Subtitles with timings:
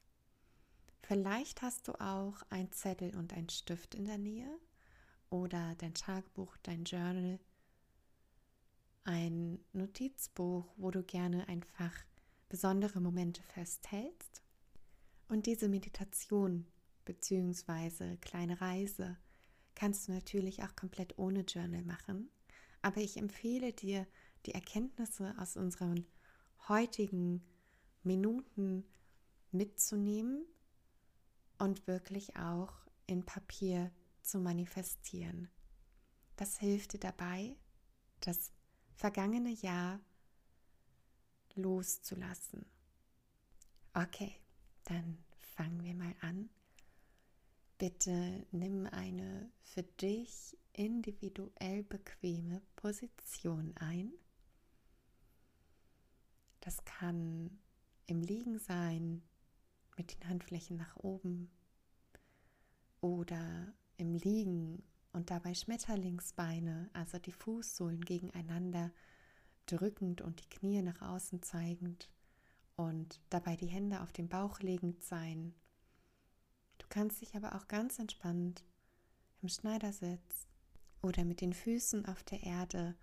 [1.02, 4.58] Vielleicht hast du auch ein Zettel und ein Stift in der Nähe
[5.30, 7.40] oder dein Tagebuch, dein Journal,
[9.04, 11.92] ein Notizbuch, wo du gerne einfach
[12.48, 14.42] besondere Momente festhältst.
[15.28, 16.66] Und diese Meditation
[17.04, 19.16] beziehungsweise kleine Reise
[19.74, 22.30] kannst du natürlich auch komplett ohne Journal machen.
[22.82, 24.06] Aber ich empfehle dir,
[24.46, 26.06] die Erkenntnisse aus unseren
[26.68, 27.42] heutigen
[28.02, 28.84] Minuten
[29.52, 30.44] mitzunehmen
[31.58, 32.72] und wirklich auch
[33.06, 33.92] in Papier
[34.22, 35.48] zu manifestieren.
[36.36, 37.56] Das hilft dir dabei,
[38.20, 38.52] das
[38.94, 40.00] vergangene Jahr
[41.54, 42.66] loszulassen.
[43.94, 44.34] Okay,
[44.84, 46.48] dann fangen wir mal an
[47.82, 54.12] Bitte nimm eine für dich individuell bequeme Position ein.
[56.60, 57.58] Das kann
[58.06, 59.20] im Liegen sein,
[59.96, 61.50] mit den Handflächen nach oben
[63.00, 68.92] oder im Liegen und dabei Schmetterlingsbeine, also die Fußsohlen gegeneinander
[69.66, 72.08] drückend und die Knie nach außen zeigend
[72.76, 75.52] und dabei die Hände auf den Bauch legend sein
[76.92, 78.62] kannst dich aber auch ganz entspannt
[79.40, 80.46] im Schneidersitz
[81.00, 82.94] oder mit den Füßen auf der Erde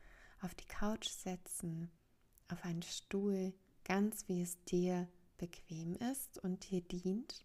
[0.42, 1.90] auf die Couch setzen,
[2.50, 3.52] auf einen Stuhl,
[3.84, 7.44] ganz wie es dir bequem ist und dir dient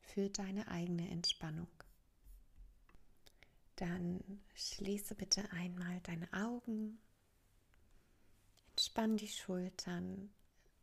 [0.00, 1.70] für deine eigene Entspannung.
[3.76, 4.20] Dann
[4.54, 6.98] schließe bitte einmal deine Augen,
[8.68, 10.28] entspann die Schultern,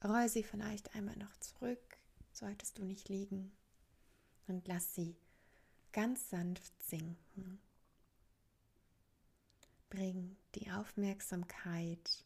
[0.04, 1.98] roll sie vielleicht einmal noch zurück,
[2.32, 3.56] solltest du nicht liegen
[4.48, 5.16] und lass sie
[5.92, 7.62] ganz sanft sinken.
[9.90, 12.26] Bring die Aufmerksamkeit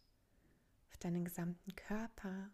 [0.90, 2.50] auf deinen gesamten Körper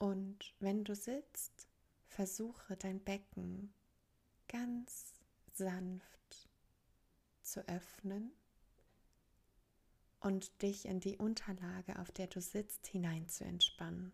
[0.00, 1.68] und wenn du sitzt,
[2.08, 3.72] versuche dein Becken
[4.48, 5.12] ganz
[5.52, 6.48] sanft
[7.42, 8.32] zu öffnen
[10.20, 14.12] und dich in die Unterlage, auf der du sitzt, hinein zu entspannen.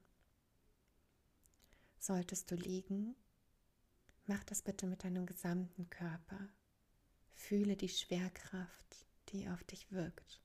[1.99, 3.15] Solltest du liegen,
[4.29, 6.49] Mach das bitte mit deinem gesamten Körper.
[7.35, 10.41] Fühle die Schwerkraft, die auf dich wirkt.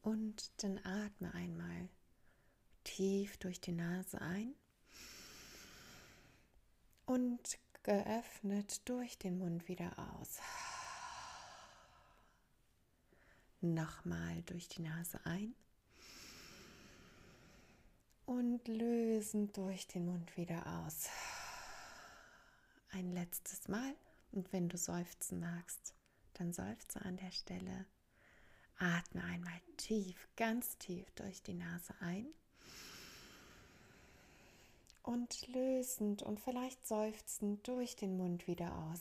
[0.00, 1.90] Und dann atme einmal
[2.84, 4.54] tief durch die Nase ein
[7.04, 10.38] und geöffnet durch den Mund wieder aus.
[13.60, 15.54] Nochmal durch die Nase ein
[18.30, 21.08] und lösen durch den Mund wieder aus.
[22.92, 23.92] Ein letztes Mal
[24.30, 25.94] und wenn du seufzen magst,
[26.34, 27.86] dann seufze an der Stelle.
[28.78, 32.28] Atme einmal tief, ganz tief durch die Nase ein
[35.02, 39.00] und lösend und vielleicht seufzend durch den Mund wieder aus.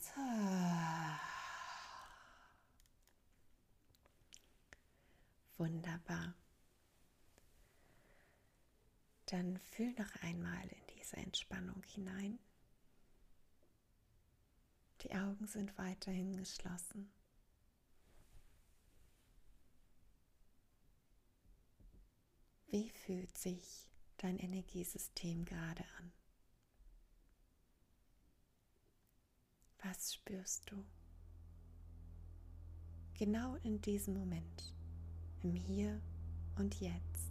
[5.60, 6.34] Wunderbar.
[9.30, 12.40] Dann fühl noch einmal in diese Entspannung hinein.
[15.02, 17.12] Die Augen sind weiterhin geschlossen.
[22.70, 23.88] Wie fühlt sich
[24.18, 26.12] dein Energiesystem gerade an?
[29.84, 30.84] Was spürst du?
[33.14, 34.74] Genau in diesem Moment,
[35.44, 36.02] im Hier
[36.56, 37.30] und Jetzt.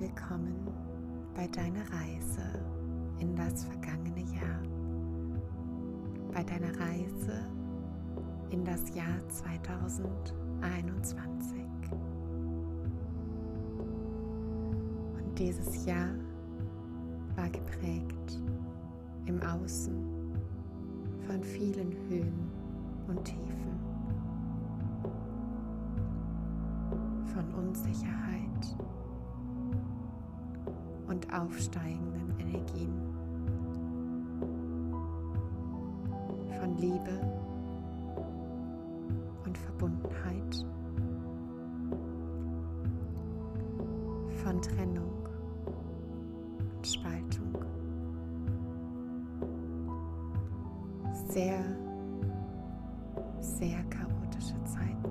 [0.00, 0.66] Willkommen
[1.34, 2.64] bei deiner Reise
[3.18, 4.62] in das vergangene Jahr,
[6.32, 7.44] bei deiner Reise
[8.50, 11.64] in das Jahr 2021.
[15.16, 16.14] Und dieses Jahr
[17.34, 18.38] war geprägt
[19.26, 19.96] im Außen
[21.26, 22.48] von vielen Höhen
[23.08, 23.80] und Tiefen,
[27.34, 28.76] von Unsicherheit
[31.32, 32.92] aufsteigenden Energien,
[36.60, 37.20] von Liebe
[39.44, 40.66] und Verbundenheit,
[44.42, 45.28] von Trennung
[46.76, 47.54] und Spaltung.
[51.28, 51.62] Sehr,
[53.40, 55.10] sehr chaotische Zeiten.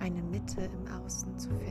[0.00, 1.65] Eine Mitte im Außen zu finden,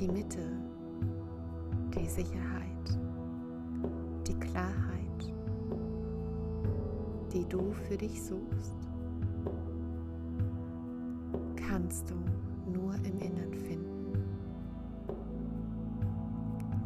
[0.00, 0.50] Die Mitte,
[1.94, 2.98] die Sicherheit,
[4.26, 5.34] die Klarheit,
[7.30, 8.72] die du für dich suchst,
[11.54, 12.14] kannst du
[12.72, 14.24] nur im Innern finden.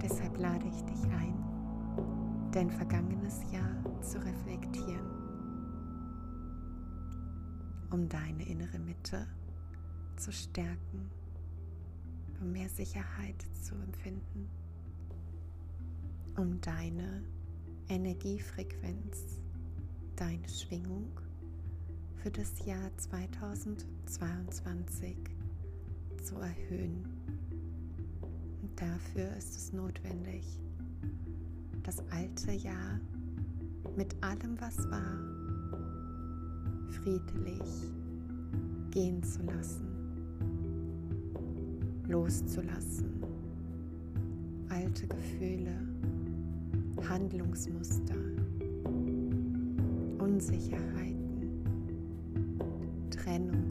[0.03, 1.37] Deshalb lade ich dich ein,
[2.51, 5.09] dein vergangenes Jahr zu reflektieren,
[7.93, 9.25] um deine innere Mitte
[10.17, 11.13] zu stärken,
[12.45, 14.49] um mehr Sicherheit zu empfinden,
[16.37, 17.25] um deine
[17.89, 19.41] Energiefrequenz,
[20.17, 21.09] deine Schwingung
[22.23, 25.17] für das Jahr 2022
[26.23, 27.09] zu erhöhen.
[28.63, 30.45] Und dafür ist es notwendig,
[31.83, 33.01] das alte Jahr
[33.97, 35.19] mit allem, was war,
[36.91, 37.63] friedlich
[38.91, 39.84] gehen zu lassen,
[42.15, 43.25] loszulassen,
[44.69, 45.77] alte Gefühle,
[47.09, 48.15] Handlungsmuster,
[50.21, 51.65] Unsicherheiten,
[53.11, 53.64] Trennung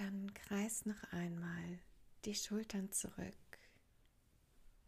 [0.00, 1.78] Dann kreis noch einmal
[2.24, 3.58] die Schultern zurück.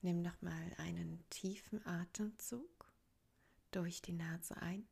[0.01, 2.91] Nimm noch mal einen tiefen Atemzug
[3.73, 4.89] durch die Nase ein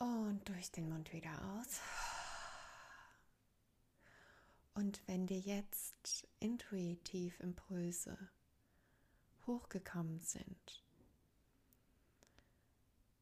[0.00, 1.78] und durch den Mund wieder aus.
[4.74, 8.18] Und wenn dir jetzt intuitiv Impulse
[9.46, 10.82] hochgekommen sind,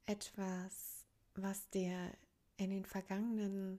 [0.07, 2.17] etwas, was dir
[2.57, 3.79] in den vergangenen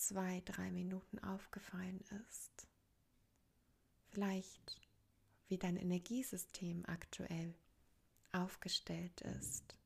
[0.00, 2.66] zwei, drei Minuten aufgefallen ist.
[4.08, 4.80] Vielleicht
[5.48, 7.54] wie dein Energiesystem aktuell
[8.32, 9.76] aufgestellt ist.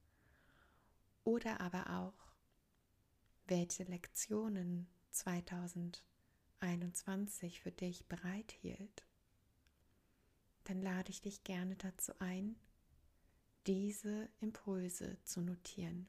[1.24, 2.14] Oder aber auch,
[3.46, 9.04] welche Lektionen 2021 für dich bereithielt.
[10.64, 12.56] Dann lade ich dich gerne dazu ein,
[13.66, 16.08] diese Impulse zu notieren.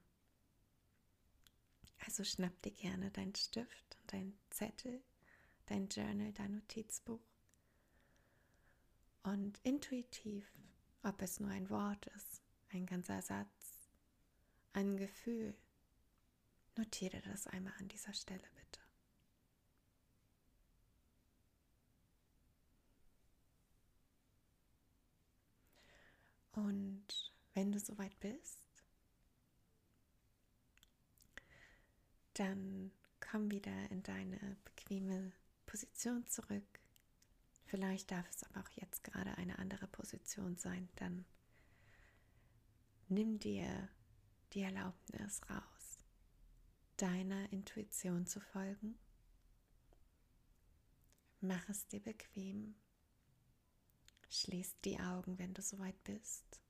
[1.99, 5.03] Also schnapp dir gerne dein Stift und dein Zettel,
[5.65, 7.21] dein Journal, dein Notizbuch.
[9.23, 10.45] Und intuitiv,
[11.03, 13.89] ob es nur ein Wort ist, ein ganzer Satz,
[14.73, 15.55] ein Gefühl,
[16.77, 18.79] notiere das einmal an dieser Stelle bitte.
[26.51, 28.64] Und wenn du soweit bist,
[32.39, 35.31] dann komm wieder in deine bequeme
[35.65, 36.79] Position zurück.
[37.65, 40.89] Vielleicht darf es aber auch jetzt gerade eine andere Position sein.
[40.95, 41.25] Dann
[43.07, 43.89] nimm dir
[44.53, 45.97] die Erlaubnis raus,
[46.97, 48.97] deiner Intuition zu folgen.
[51.41, 52.75] Mach es dir bequem.
[54.29, 56.61] Schließ die Augen, wenn du soweit bist.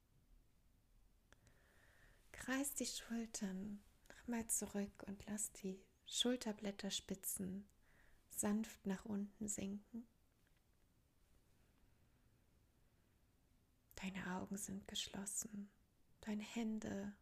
[2.32, 3.82] Kreis die Schultern
[4.25, 7.67] nochmal zurück und lass die Schulterblätterspitzen
[8.29, 10.08] sanft nach unten sinken.
[13.96, 15.70] Deine Augen sind geschlossen,
[16.22, 17.13] deine Hände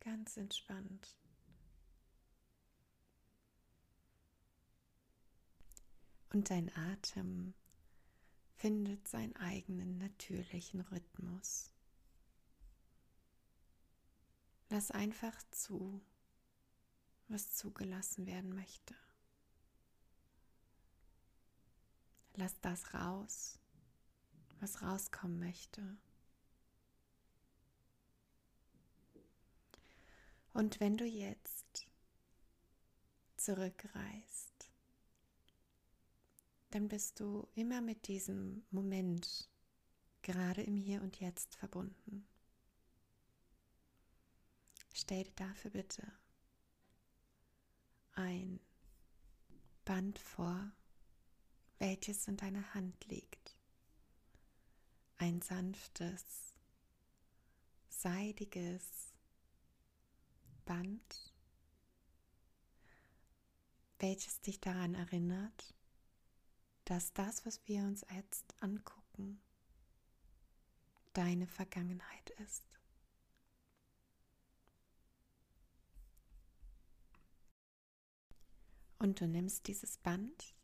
[0.00, 1.18] ganz entspannt.
[6.32, 7.54] Und dein Atem
[8.56, 11.72] findet seinen eigenen natürlichen Rhythmus.
[14.70, 16.02] Lass einfach zu,
[17.28, 18.94] was zugelassen werden möchte.
[22.34, 23.58] Lass das raus,
[24.60, 25.98] was rauskommen möchte.
[30.52, 31.86] Und wenn du jetzt
[33.36, 34.70] zurückreist,
[36.70, 39.48] dann bist du immer mit diesem Moment
[40.22, 42.26] gerade im Hier und Jetzt verbunden.
[44.92, 46.17] Stell dir dafür bitte
[48.18, 48.58] ein
[49.84, 50.72] Band vor,
[51.78, 53.56] welches in deiner Hand liegt.
[55.18, 56.52] Ein sanftes,
[57.88, 59.14] seidiges
[60.64, 61.32] Band,
[64.00, 65.74] welches dich daran erinnert,
[66.86, 69.40] dass das, was wir uns jetzt angucken,
[71.12, 72.67] deine Vergangenheit ist.
[78.98, 80.54] Und du nimmst dieses Band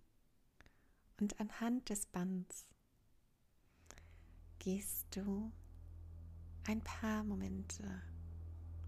[1.21, 2.67] und anhand des Bands
[4.59, 5.53] gehst du
[6.67, 7.85] ein paar Momente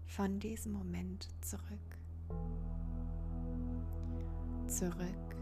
[0.05, 1.97] von diesem Moment zurück.
[4.67, 5.35] Zurück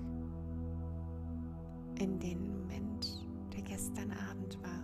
[1.97, 4.83] in den Moment, der gestern Abend war.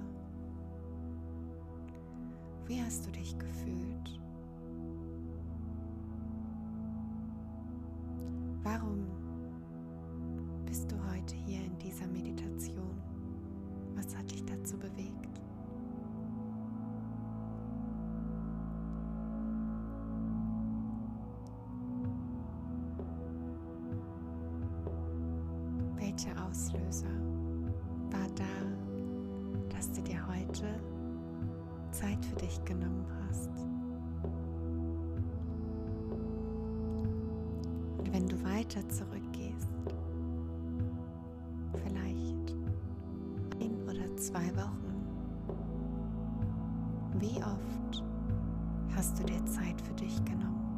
[2.66, 4.21] Wie hast du dich gefühlt?
[8.64, 9.08] Warum
[10.66, 13.02] bist du heute hier in dieser Meditation?
[13.96, 15.42] Was hat dich dazu bewegt?
[25.96, 27.08] Welcher Auslöser
[28.12, 30.80] war da, dass du dir heute
[31.92, 33.21] Zeit für dich genommen hast?
[38.72, 39.68] Weiter zurückgehst,
[41.84, 42.56] vielleicht
[43.60, 45.06] ein oder zwei Wochen,
[47.20, 48.04] wie oft
[48.96, 50.71] hast du dir Zeit für dich genommen?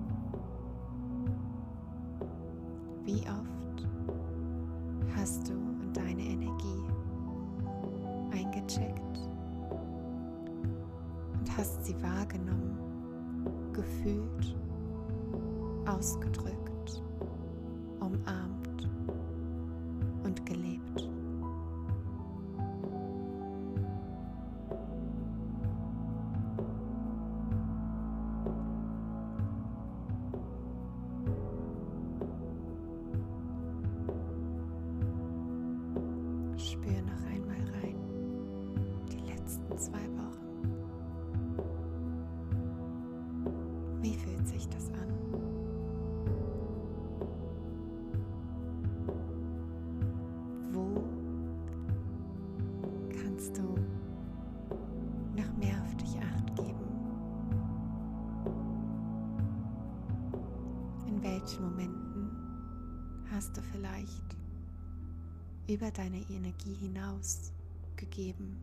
[65.74, 67.51] Über deine Energie hinaus
[67.96, 68.58] gegeben?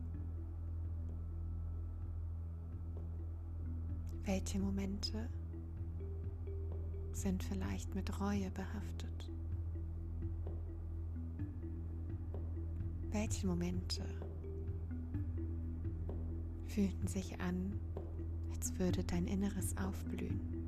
[4.23, 5.27] Welche Momente
[7.11, 9.29] sind vielleicht mit Reue behaftet?
[13.09, 14.05] Welche Momente
[16.67, 17.77] fühlten sich an,
[18.53, 20.60] als würde dein Inneres aufblühen?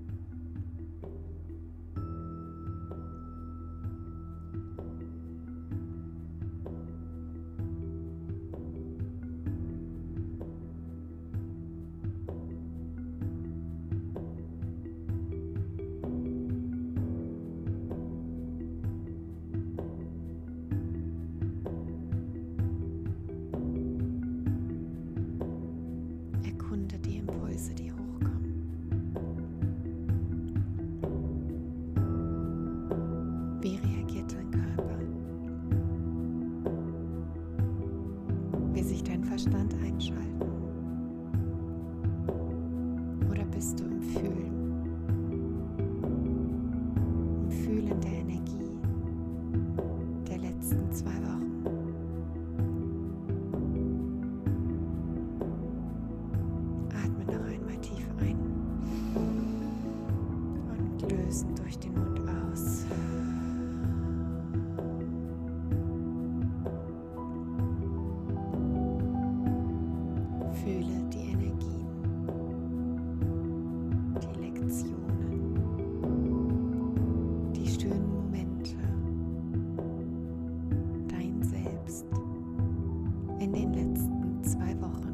[83.56, 85.14] In den letzten zwei Wochen.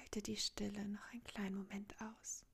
[0.00, 2.44] Halte die Stille noch einen kleinen Moment aus.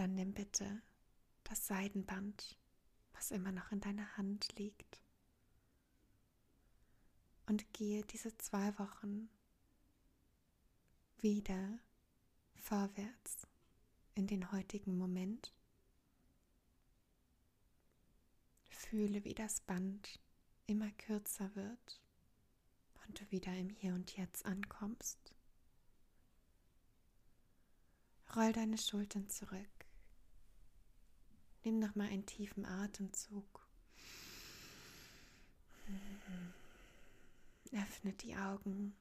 [0.00, 0.80] Dann nimm bitte
[1.44, 2.56] das Seidenband,
[3.12, 5.02] was immer noch in deiner Hand liegt,
[7.44, 9.28] und gehe diese zwei Wochen
[11.18, 11.78] wieder
[12.54, 13.46] vorwärts
[14.14, 15.52] in den heutigen Moment.
[18.70, 20.18] Fühle, wie das Band
[20.66, 22.00] immer kürzer wird
[23.06, 25.34] und du wieder im Hier und Jetzt ankommst.
[28.34, 29.79] Roll deine Schultern zurück.
[31.62, 33.66] Nimm noch mal einen tiefen Atemzug.
[37.72, 38.96] Öffne die Augen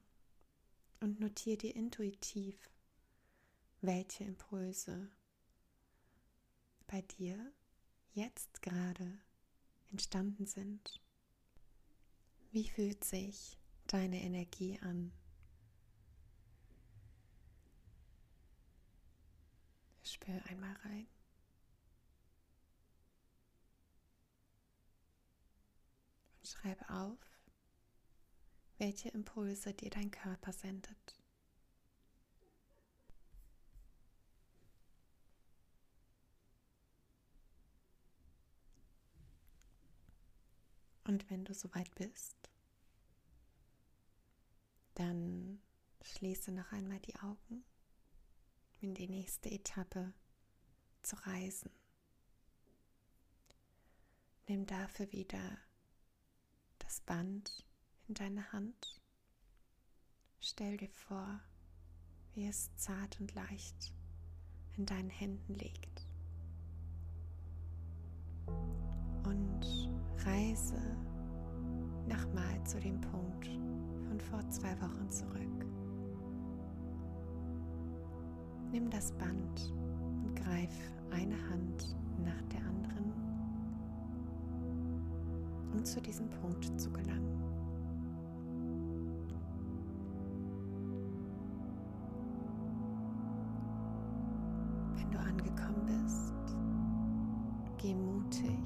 [1.00, 2.70] und notiere dir intuitiv,
[3.82, 5.10] welche Impulse
[6.86, 7.54] bei dir
[8.14, 9.20] jetzt gerade
[9.92, 11.02] entstanden sind.
[12.52, 15.12] Wie fühlt sich deine Energie an?
[20.04, 21.08] Spür einmal rein.
[26.50, 27.20] Und schreibe auf,
[28.80, 31.16] welche Impulse dir dein Körper sendet.
[41.04, 42.38] Und wenn du soweit bist,
[44.96, 45.62] dann
[46.02, 47.64] schließe noch einmal die Augen
[48.80, 50.14] in die nächste Etappe
[51.04, 51.72] zu reisen.
[54.48, 55.60] Nimm dafür wieder
[56.90, 57.64] das Band
[58.08, 59.00] in deine Hand.
[60.40, 61.40] Stell dir vor,
[62.34, 63.94] wie es zart und leicht
[64.76, 66.08] in deinen Händen liegt.
[69.24, 69.92] Und
[70.26, 70.82] reise
[72.08, 73.46] nochmal zu dem Punkt
[74.08, 75.66] von vor zwei Wochen zurück.
[78.72, 79.72] Nimm das Band
[80.24, 80.74] und greif
[81.12, 83.14] eine Hand nach der anderen,
[85.80, 87.42] um zu diesem Punkt zu gelangen.
[94.96, 96.34] Wenn du angekommen bist,
[97.78, 98.60] geh mutig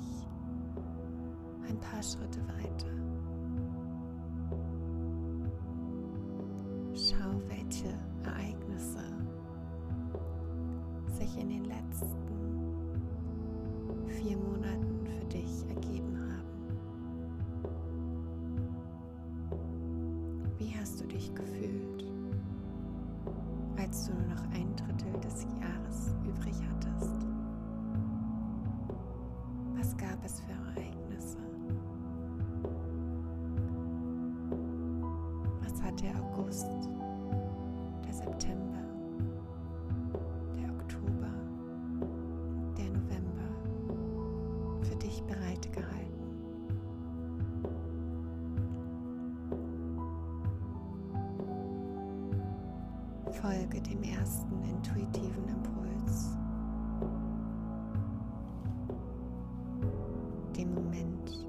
[1.69, 2.87] ein paar Schritte weiter.
[6.95, 9.03] Schau, welche Ereignisse
[11.19, 12.23] sich in den letzten
[14.07, 14.82] vier Monaten
[21.23, 22.03] dich gefühlt,
[23.77, 27.11] als du nur noch ein Drittel des Jahres übrig hattest?
[29.75, 31.37] Was gab es für Ereignisse?
[35.61, 36.67] Was hat der August,
[53.73, 56.37] Folge dem ersten intuitiven Impuls,
[60.55, 61.47] dem Moment,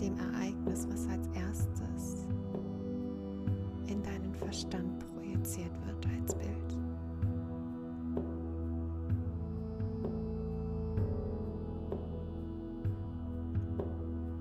[0.00, 2.26] dem Ereignis, was als erstes
[3.86, 6.76] in deinen Verstand projiziert wird als Bild.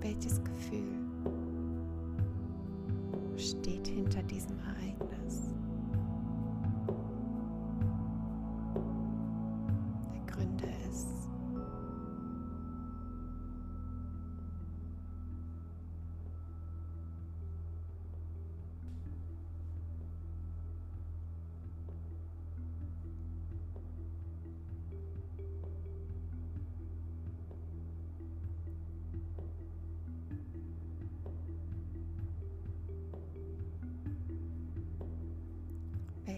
[0.02, 0.87] Welches Gefühl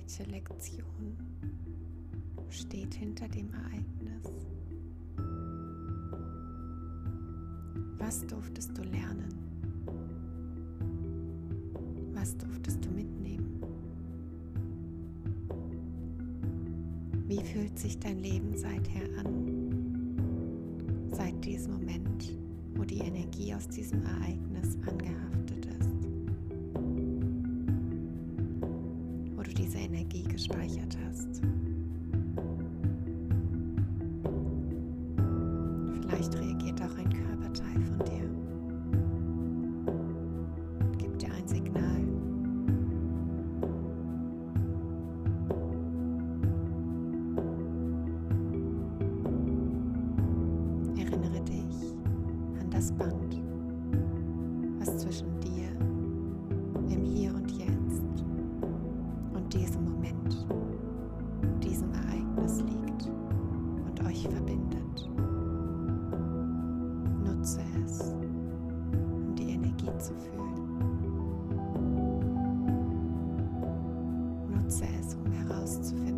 [0.09, 1.17] Welche Lektion
[2.49, 4.23] steht hinter dem Ereignis?
[7.99, 9.29] Was durftest du lernen?
[12.13, 13.61] Was durftest du mitnehmen?
[17.27, 20.17] Wie fühlt sich dein Leben seither an?
[21.11, 22.35] Seit diesem Moment,
[22.73, 25.58] wo die Energie aus diesem Ereignis angehaftet
[29.89, 31.41] Energie gespeichert hast.
[75.69, 76.08] Welche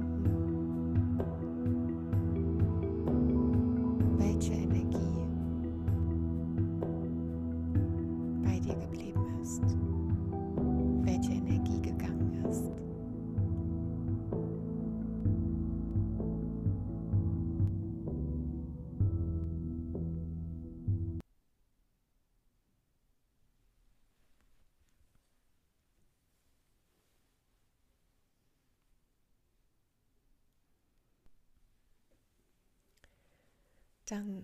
[34.11, 34.43] Dann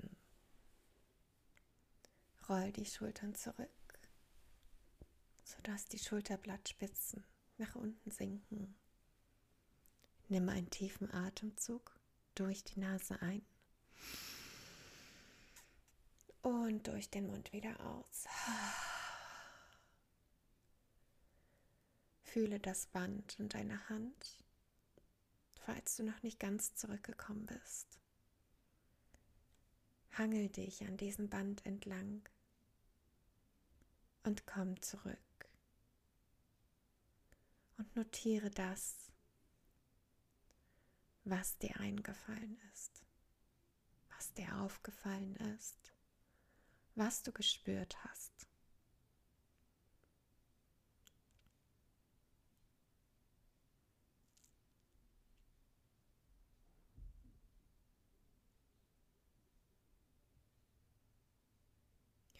[2.47, 3.99] roll die Schultern zurück,
[5.43, 7.25] sodass die Schulterblattspitzen
[7.57, 8.79] nach unten sinken.
[10.29, 11.99] Nimm einen tiefen Atemzug
[12.33, 13.45] durch die Nase ein
[16.43, 18.23] und durch den Mund wieder aus.
[22.23, 24.37] Fühle das Band in deiner Hand,
[25.55, 27.99] falls du noch nicht ganz zurückgekommen bist.
[30.11, 32.27] Hangel dich an diesem Band entlang
[34.23, 35.17] und komm zurück.
[37.77, 39.11] Und notiere das,
[41.23, 43.05] was dir eingefallen ist,
[44.15, 45.93] was dir aufgefallen ist,
[46.95, 48.46] was du gespürt hast.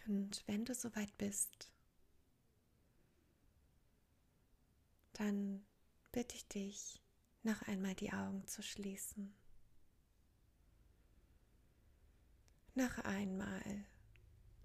[0.07, 1.71] Und wenn du soweit bist,
[5.13, 5.65] dann
[6.11, 7.01] bitte ich dich,
[7.43, 9.35] noch einmal die Augen zu schließen.
[12.75, 13.85] Noch einmal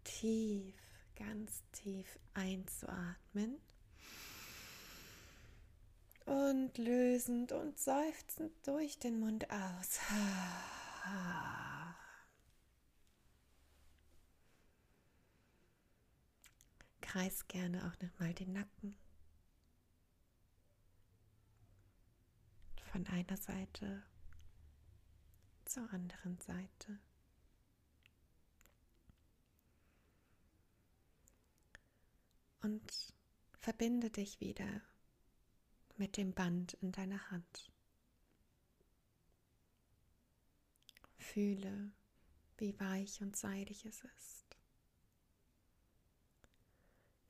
[0.05, 0.77] tief,
[1.17, 3.61] ganz tief einzuatmen
[6.27, 9.99] und lösend und seufzend durch den Mund aus.
[17.13, 18.97] Kreis gerne auch nochmal den Nacken.
[22.91, 24.03] Von einer Seite
[25.67, 26.99] zur anderen Seite.
[32.63, 33.15] Und
[33.59, 34.81] verbinde dich wieder
[35.99, 37.71] mit dem Band in deiner Hand.
[41.19, 41.93] Fühle,
[42.57, 44.42] wie weich und seidig es ist.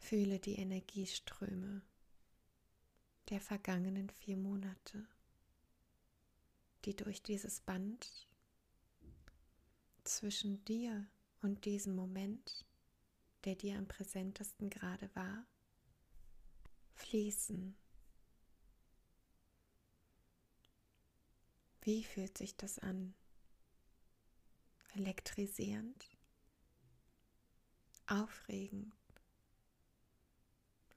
[0.02, 1.80] Fühle die Energieströme
[3.30, 5.06] der vergangenen vier Monate,
[6.84, 8.28] die durch dieses Band
[10.02, 11.06] zwischen dir
[11.40, 12.66] und diesem Moment,
[13.44, 15.46] der dir am präsentesten gerade war,
[16.94, 17.76] fließen.
[21.82, 23.14] Wie fühlt sich das an?
[24.94, 26.10] Elektrisierend?
[28.08, 29.01] Aufregend?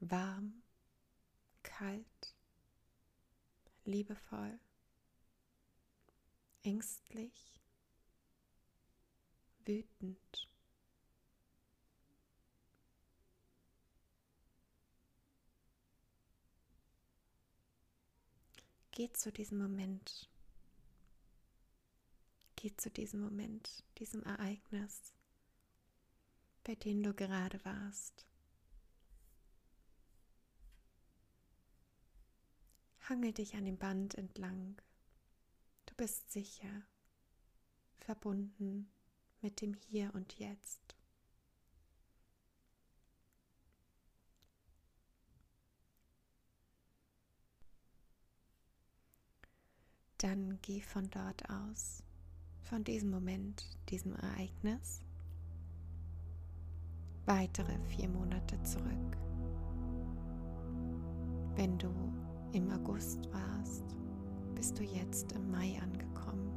[0.10, 0.64] Warm,
[1.64, 2.36] kalt,
[3.86, 4.60] liebevoll,
[6.64, 7.62] ängstlich,
[9.66, 10.50] wütend.
[18.92, 20.30] Geh zu diesem Moment.
[22.56, 25.14] Geh zu diesem Moment, diesem Ereignis,
[26.64, 28.26] bei dem du gerade warst.
[33.08, 34.82] Hangel dich an dem Band entlang.
[35.86, 36.82] Du bist sicher,
[38.00, 38.90] verbunden
[39.42, 40.96] mit dem Hier und Jetzt.
[50.18, 52.02] Dann geh von dort aus,
[52.64, 55.04] von diesem Moment, diesem Ereignis,
[57.26, 59.18] weitere vier Monate zurück.
[61.56, 62.25] Wenn du
[62.56, 63.84] im August warst,
[64.56, 66.50] bist du jetzt im Mai angekommen.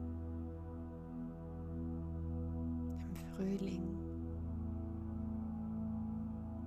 [3.00, 3.82] Im Frühling.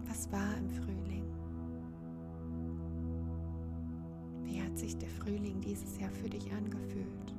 [0.06, 1.26] Was war im Frühling?
[4.44, 7.34] Wie hat sich der Frühling dieses Jahr für dich angefühlt?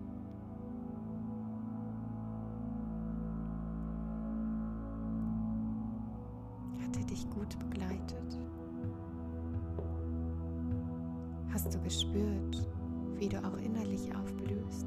[6.83, 8.39] Hat er dich gut begleitet?
[11.53, 12.67] Hast du gespürt,
[13.17, 14.87] wie du auch innerlich aufblühst?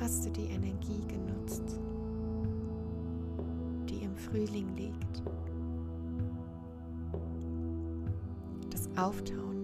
[0.00, 1.78] Hast du die Energie genutzt,
[3.86, 5.22] die im Frühling liegt?
[8.70, 9.59] Das Auftauen,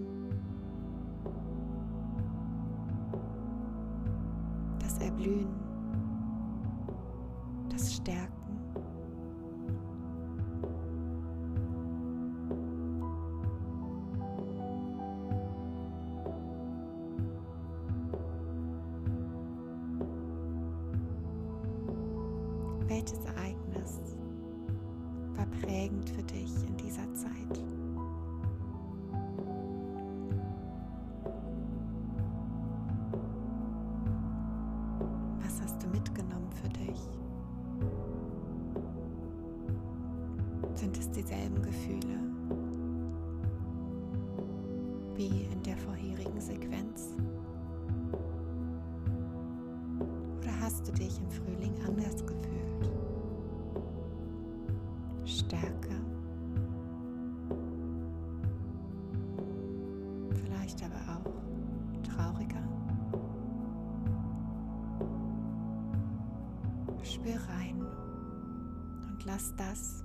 [67.17, 70.03] Spür rein und lass das,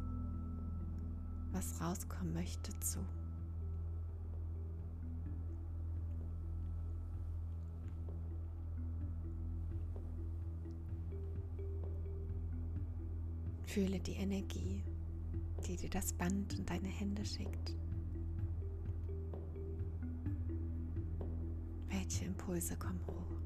[1.52, 3.00] was rauskommen möchte, zu.
[13.66, 14.82] Fühle die Energie,
[15.66, 17.74] die dir das Band und deine Hände schickt.
[21.88, 23.41] Welche Impulse kommen hoch?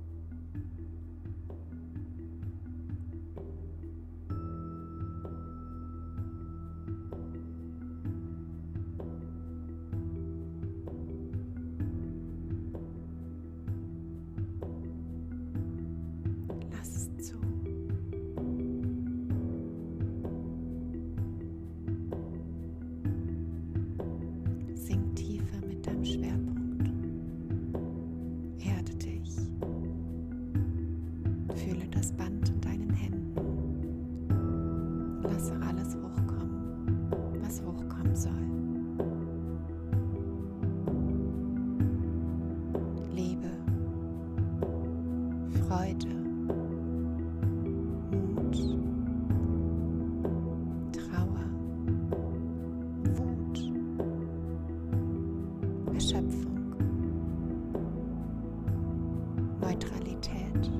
[60.26, 60.75] head.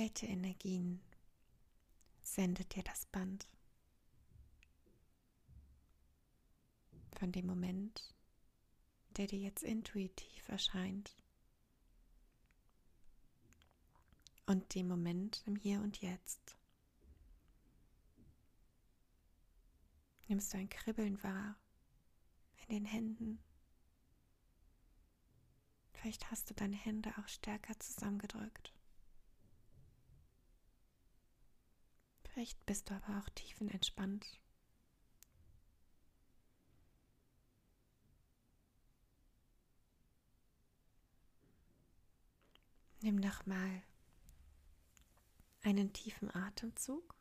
[0.00, 0.98] welche Energien
[2.22, 3.46] sendet dir das Band
[7.18, 8.14] von dem Moment,
[9.18, 11.14] der dir jetzt intuitiv erscheint
[14.46, 16.56] und dem Moment im Hier und Jetzt.
[20.28, 21.56] Nimmst du ein Kribbeln wahr
[22.56, 23.38] in den Händen?
[25.92, 28.72] Vielleicht hast du deine Hände auch stärker zusammengedrückt.
[32.40, 34.24] Vielleicht bist du aber auch tiefenentspannt.
[43.02, 43.82] Nimm doch mal
[45.64, 47.14] einen tiefen Atemzug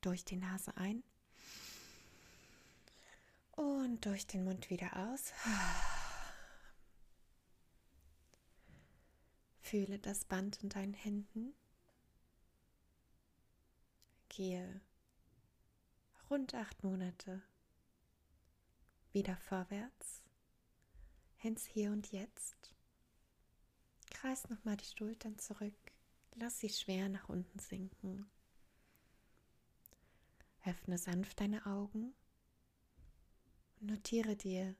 [0.00, 1.04] durch die Nase ein
[3.52, 5.32] und durch den Mund wieder aus.
[9.60, 11.54] Fühle das Band in deinen Händen.
[14.38, 14.80] Gehe
[16.30, 17.42] rund acht Monate
[19.10, 20.22] wieder vorwärts
[21.42, 22.72] ins Hier und Jetzt.
[24.12, 25.74] Kreis nochmal die Schultern zurück.
[26.36, 28.30] Lass sie schwer nach unten sinken.
[30.64, 32.14] Öffne sanft deine Augen
[33.80, 34.76] und notiere dir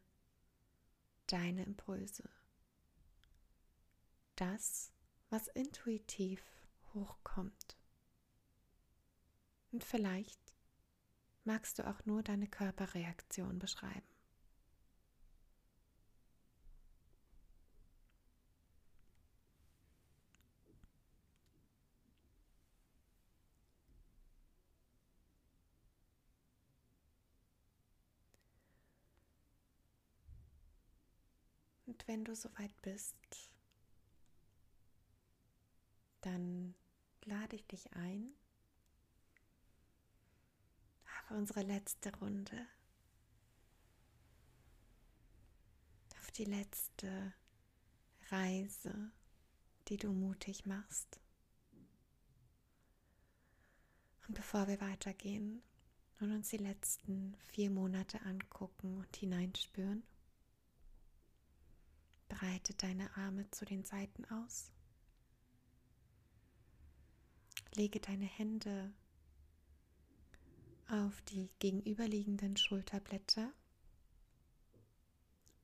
[1.27, 2.31] deine Impulse
[4.37, 4.93] das,
[5.31, 6.41] was intuitiv
[6.95, 7.78] hochkommt.
[9.71, 10.41] Und vielleicht
[11.45, 14.07] magst du auch nur deine Körperreaktion beschreiben.
[31.87, 33.17] Und wenn du soweit bist,
[36.21, 36.75] dann
[37.25, 38.35] lade ich dich ein
[41.29, 42.67] auf unsere letzte Runde,
[46.21, 47.35] auf die letzte
[48.31, 49.11] Reise,
[49.89, 51.21] die du mutig machst.
[54.27, 55.63] Und bevor wir weitergehen
[56.21, 60.03] und uns die letzten vier Monate angucken und hineinspüren,
[62.29, 64.71] breite deine Arme zu den Seiten aus.
[67.75, 68.93] Lege deine Hände
[70.89, 73.53] auf die gegenüberliegenden Schulterblätter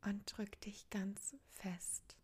[0.03, 2.17] und drück dich ganz fest.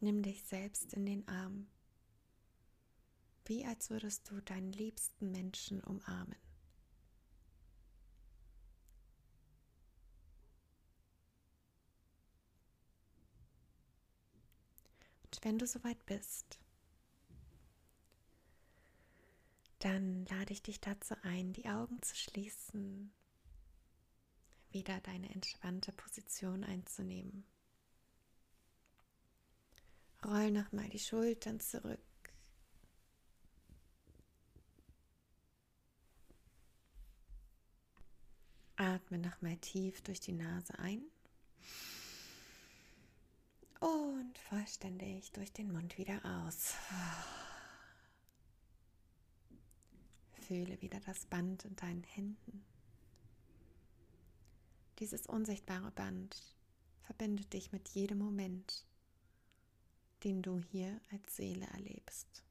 [0.00, 1.66] Nimm dich selbst in den Arm,
[3.46, 6.38] wie als würdest du deinen liebsten Menschen umarmen.
[15.24, 16.60] Und wenn du soweit bist,
[19.80, 23.12] dann lade ich dich dazu ein, die Augen zu schließen,
[24.70, 27.44] wieder deine entspannte Position einzunehmen.
[30.24, 31.98] Roll nochmal die Schultern zurück.
[38.76, 41.02] Atme nochmal tief durch die Nase ein
[43.80, 46.74] und vollständig durch den Mund wieder aus.
[50.50, 52.64] Fühle wieder das Band in deinen Händen.
[54.98, 56.56] Dieses unsichtbare Band
[57.02, 58.84] verbindet dich mit jedem Moment,
[60.24, 62.42] den du hier als Seele erlebst,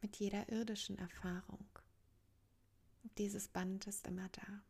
[0.00, 1.68] mit jeder irdischen Erfahrung.
[3.18, 4.62] Dieses Band ist immer da.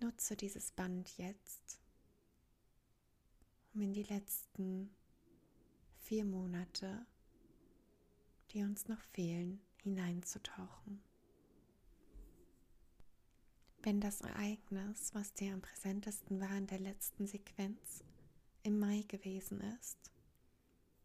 [0.00, 1.78] Nutze dieses Band jetzt,
[3.74, 4.88] um in die letzten
[5.98, 7.04] vier Monate
[8.52, 11.00] die uns noch fehlen, hineinzutauchen.
[13.82, 18.02] Wenn das Ereignis, was dir am präsentesten war in der letzten Sequenz,
[18.64, 20.10] im Mai gewesen ist,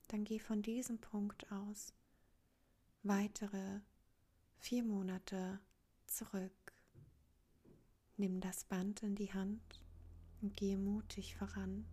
[0.07, 1.93] dann geh von diesem Punkt aus
[3.03, 3.81] weitere
[4.57, 5.59] vier Monate
[6.07, 6.73] zurück.
[8.17, 9.81] Nimm das Band in die Hand
[10.41, 11.85] und gehe mutig voran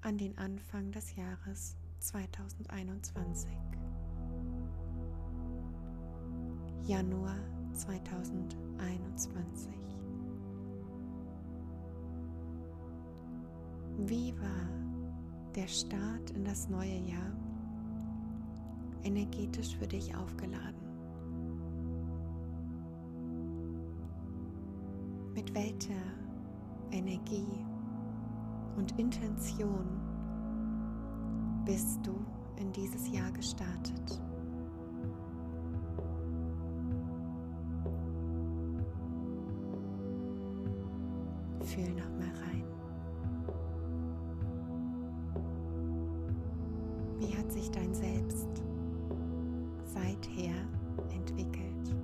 [0.00, 3.73] an den Anfang des Jahres 2021.
[6.86, 7.38] Januar
[7.72, 9.72] 2021.
[14.00, 14.68] Wie war
[15.54, 17.32] der Start in das neue Jahr
[19.02, 20.76] energetisch für dich aufgeladen?
[25.32, 26.02] Mit welcher
[26.90, 27.64] Energie
[28.76, 29.86] und Intention
[31.64, 32.22] bist du
[32.56, 34.20] in dieses Jahr gestartet?
[41.64, 42.64] Fühl nochmal rein.
[47.18, 48.62] Wie hat sich dein Selbst
[49.86, 50.54] seither
[51.14, 51.96] entwickelt?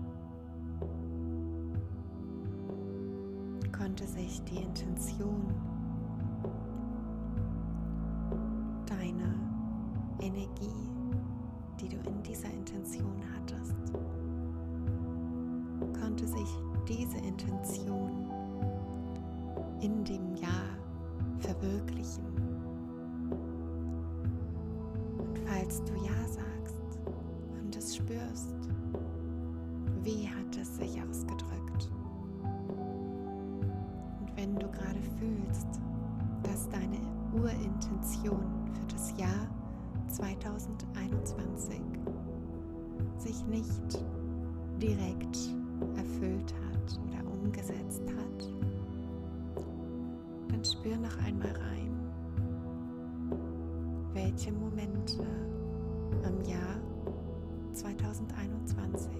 [3.70, 5.54] Konnte sich die Intention
[50.80, 51.92] spür noch einmal rein,
[54.14, 55.26] welche Momente
[56.24, 56.80] am Jahr
[57.74, 59.12] 2021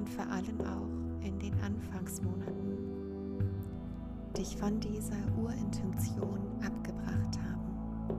[0.00, 2.76] und vor allem auch in den Anfangsmonaten
[4.36, 8.18] dich von dieser Urintention abgebracht haben.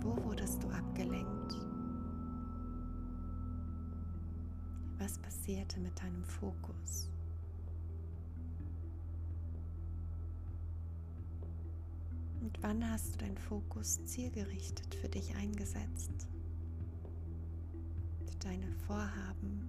[0.00, 1.56] Wo wurdest du abgelenkt?
[5.00, 7.07] Was passierte mit deinem Fokus?
[12.48, 16.26] Und wann hast du deinen Fokus zielgerichtet für dich eingesetzt?
[18.24, 19.68] Für deine Vorhaben?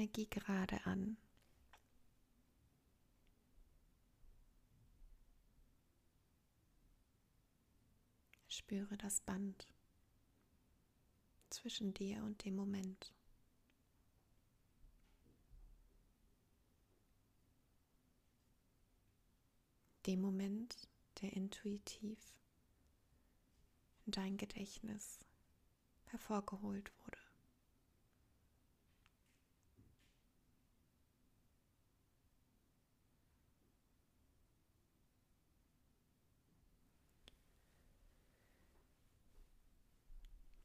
[0.00, 1.18] Energie gerade an?
[8.48, 9.68] Spüre das Band
[11.50, 13.12] zwischen dir und dem Moment.
[20.06, 20.88] Dem Moment,
[21.20, 22.18] der intuitiv
[24.06, 25.18] in dein Gedächtnis
[26.06, 27.19] hervorgeholt wurde.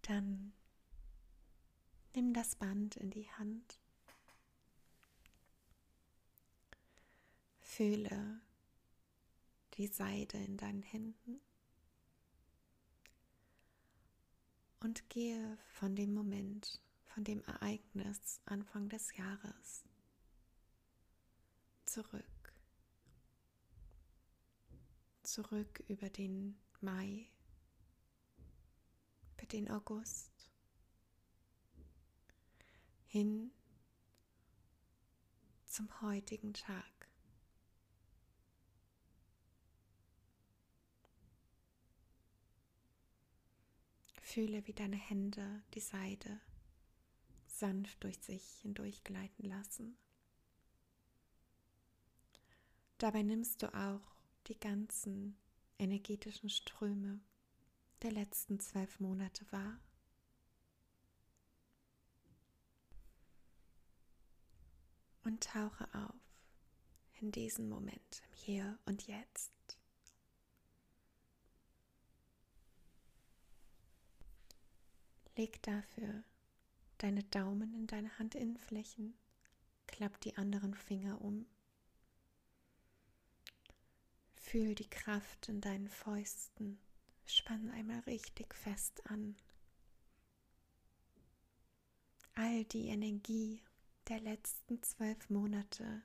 [0.07, 0.53] Dann
[2.13, 3.79] nimm das Band in die Hand.
[7.59, 8.39] Fühle
[9.73, 11.41] die Seide in deinen Händen
[14.79, 19.85] und gehe von dem Moment, von dem Ereignis Anfang des Jahres
[21.87, 22.53] zurück.
[25.23, 27.27] Zurück über den Mai,
[29.35, 30.49] über den August,
[33.05, 33.51] hin
[35.65, 36.85] zum heutigen Tag.
[44.21, 46.41] Fühle, wie deine Hände die Seide
[47.47, 49.97] sanft durch sich hindurch gleiten lassen.
[52.97, 54.01] Dabei nimmst du auch
[54.47, 55.37] die ganzen
[55.77, 57.21] energetischen Ströme
[58.05, 59.79] der letzten zwölf Monate wahr.
[65.23, 66.13] Und tauche auf
[67.19, 69.51] in diesem Moment, im Hier und Jetzt.
[75.35, 76.23] Leg dafür
[76.99, 79.17] deine Daumen in deine Handinnenflächen,
[79.87, 81.47] klapp die anderen Finger um.
[84.35, 86.79] Fühl die Kraft in deinen Fäusten,
[87.25, 89.35] spann einmal richtig fest an.
[92.35, 93.61] All die Energie
[94.07, 96.03] der letzten zwölf Monate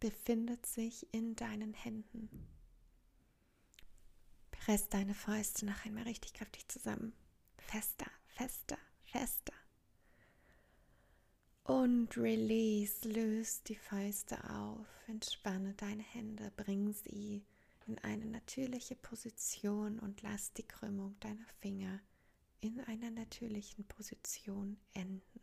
[0.00, 2.28] befindet sich in deinen Händen.
[4.50, 7.14] Press deine Fäuste noch einmal richtig kräftig zusammen.
[7.58, 9.54] Fester, fester, fester.
[11.64, 17.46] Und release, löst die Fäuste auf, entspanne deine Hände, bring sie
[17.86, 22.00] in eine natürliche Position und lass die Krümmung deiner Finger
[22.60, 25.40] in einer natürlichen Position enden.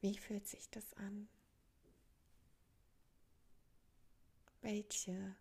[0.00, 1.28] Wie fühlt sich das an?
[4.60, 5.34] Welche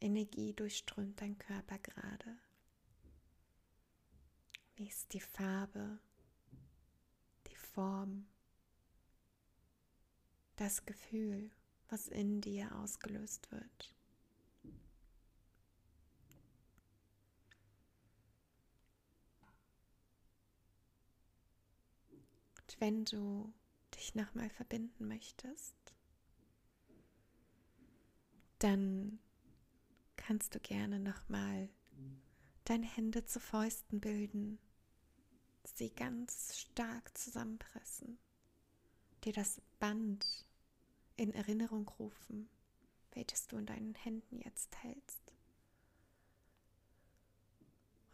[0.00, 2.36] Energie durchströmt dein Körper gerade?
[4.74, 6.00] Wie ist die Farbe,
[7.46, 8.26] die Form,
[10.62, 11.50] das Gefühl,
[11.88, 13.96] was in dir ausgelöst wird?
[22.60, 23.52] Und wenn du
[23.96, 25.74] dich nochmal verbinden möchtest,
[28.60, 29.18] dann
[30.14, 31.68] kannst du gerne nochmal
[32.66, 34.60] deine Hände zu Fäusten bilden,
[35.64, 38.16] sie ganz stark zusammenpressen,
[39.24, 40.46] dir das Band
[41.16, 42.48] in Erinnerung rufen,
[43.12, 45.32] welches du in deinen Händen jetzt hältst.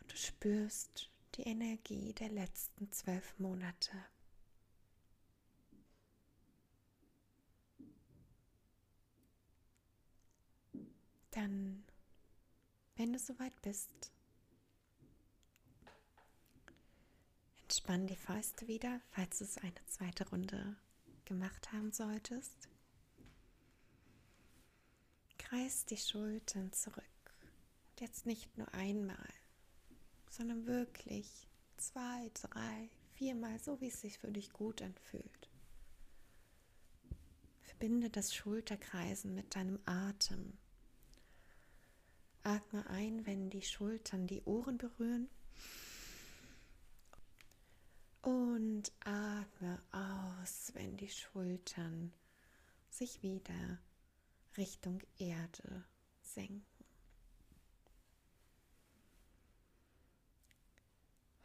[0.01, 3.93] Und du spürst die Energie der letzten zwölf Monate.
[11.31, 11.85] Dann,
[12.97, 14.11] wenn du soweit bist,
[17.63, 20.77] entspann die Fäuste wieder, falls du es eine zweite Runde
[21.27, 22.68] gemacht haben solltest.
[25.49, 27.05] Kreis die Schultern zurück.
[27.91, 29.33] Und jetzt nicht nur einmal,
[30.29, 35.51] sondern wirklich zwei, drei, viermal, so wie es sich für dich gut anfühlt.
[37.63, 40.59] Verbinde das Schulterkreisen mit deinem Atem.
[42.43, 45.31] Atme ein, wenn die Schultern die Ohren berühren.
[48.21, 52.13] Und atme aus, wenn die Schultern
[52.91, 53.79] sich wieder
[54.57, 55.85] Richtung Erde
[56.23, 56.65] senken.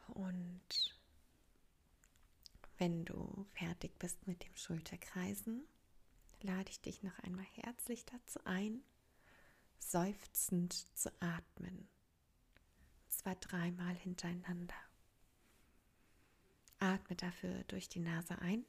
[0.08, 1.00] Und
[2.78, 5.66] wenn du fertig bist mit dem Schulterkreisen,
[6.40, 8.82] lade ich dich noch einmal herzlich dazu ein,
[9.78, 11.88] seufzend zu atmen.
[13.04, 14.74] Und zwar dreimal hintereinander.
[16.78, 18.64] Atme dafür durch die Nase ein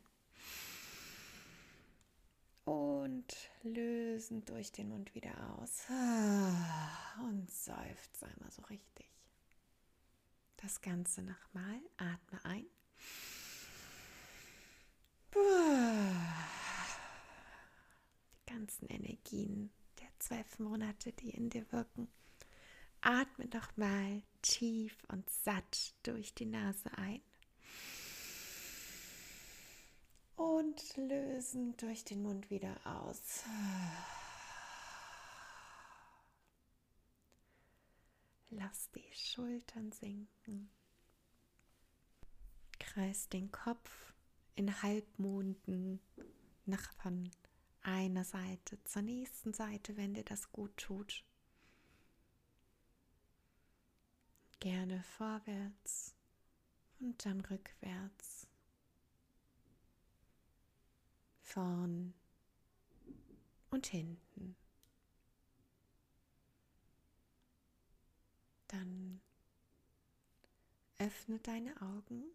[2.66, 3.26] und
[3.64, 5.84] lösen durch den Mund wieder aus.
[5.90, 9.10] Und seufzt einmal so richtig.
[10.58, 11.80] Das Ganze nochmal.
[11.98, 12.66] Atme ein.
[18.48, 19.72] Die ganzen Energien
[20.26, 22.08] zwölf Monate, die in dir wirken.
[23.02, 27.22] Atme doch mal tief und satt durch die Nase ein.
[30.36, 33.44] Und lösen durch den Mund wieder aus.
[38.50, 40.70] Lass die Schultern sinken.
[42.80, 44.14] Kreis den Kopf
[44.56, 46.00] in Halbmonden
[46.66, 47.30] nach von
[47.82, 51.24] einer Seite zur nächsten Seite, wenn dir das gut tut.
[54.60, 56.16] Gerne vorwärts
[57.00, 58.48] und dann rückwärts.
[61.56, 62.14] Vorn
[63.70, 64.58] und hinten.
[68.68, 69.22] Dann
[70.98, 72.26] öffne deine Augen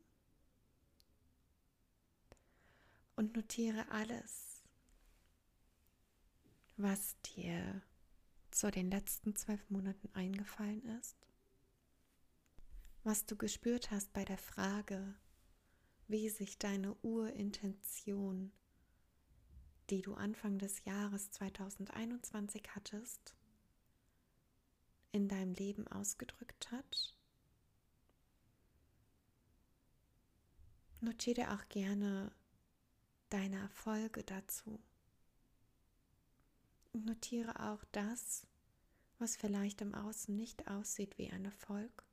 [3.16, 4.64] und notiere alles,
[6.78, 7.82] was dir
[8.50, 11.18] zu den letzten zwölf Monaten eingefallen ist,
[13.04, 15.14] was du gespürt hast bei der Frage,
[16.08, 18.50] wie sich deine Urintention,
[19.90, 23.34] die du Anfang des Jahres 2021 hattest,
[25.12, 27.16] in deinem Leben ausgedrückt hat.
[31.00, 32.30] Notiere auch gerne
[33.30, 34.80] deine Erfolge dazu.
[36.92, 38.46] Notiere auch das,
[39.18, 42.04] was vielleicht im Außen nicht aussieht wie ein Erfolg,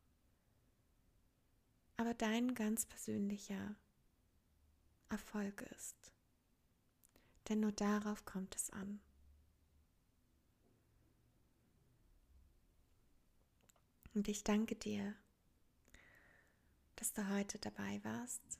[1.97, 3.75] aber dein ganz persönlicher
[5.09, 6.16] Erfolg ist.
[7.50, 9.00] Denn nur darauf kommt es an.
[14.14, 15.16] Und ich danke dir,
[16.95, 18.60] dass du heute dabei warst,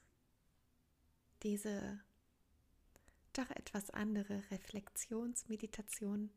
[1.44, 2.00] diese
[3.34, 6.32] doch etwas andere Reflexionsmeditation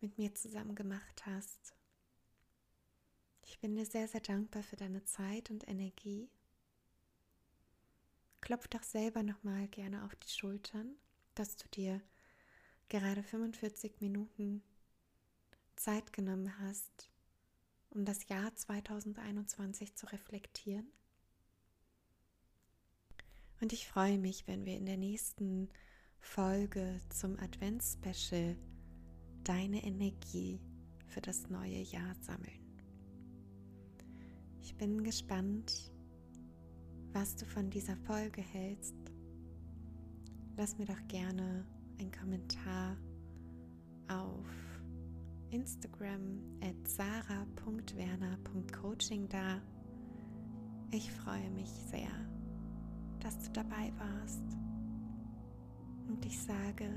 [0.00, 1.74] mit mir zusammen gemacht hast.
[3.44, 6.30] Ich bin dir sehr, sehr dankbar für deine Zeit und Energie.
[8.40, 10.96] Klopf doch selber nochmal gerne auf die Schultern,
[11.34, 12.00] dass du dir
[12.88, 14.62] gerade 45 Minuten
[15.76, 17.10] Zeit genommen hast,
[17.90, 20.86] um das Jahr 2021 zu reflektieren.
[23.60, 25.68] Und ich freue mich, wenn wir in der nächsten
[26.18, 28.56] Folge zum Adventsspecial
[29.44, 30.60] deine Energie
[31.06, 32.62] für das neue Jahr sammeln.
[34.62, 35.92] Ich bin gespannt,
[37.12, 39.11] was du von dieser Folge hältst.
[40.56, 41.64] Lass mir doch gerne
[41.98, 42.96] einen Kommentar
[44.08, 44.46] auf
[45.50, 49.60] Instagram at sarah.werner.coaching da.
[50.90, 52.10] Ich freue mich sehr,
[53.20, 54.42] dass du dabei warst.
[56.08, 56.90] Und ich sage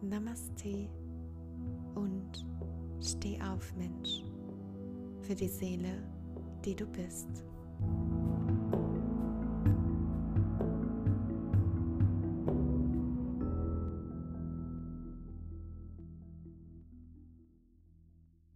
[0.00, 0.88] Namaste
[1.94, 2.46] und
[3.00, 4.22] steh auf, Mensch,
[5.22, 6.08] für die Seele,
[6.64, 7.44] die du bist.